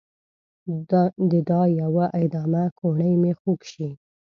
[1.29, 3.89] د دا يوه ادامه کوڼۍ مې خوږ شي